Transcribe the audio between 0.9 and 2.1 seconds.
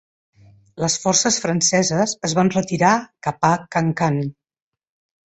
forces franceses